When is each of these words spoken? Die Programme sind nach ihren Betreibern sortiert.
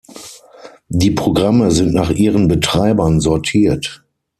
Die 0.89 1.11
Programme 1.11 1.69
sind 1.69 1.93
nach 1.93 2.09
ihren 2.09 2.47
Betreibern 2.47 3.19
sortiert. 3.21 4.03